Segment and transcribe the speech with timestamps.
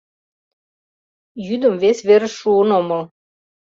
[1.47, 3.01] Йӱдым вес верыш шуын омыл.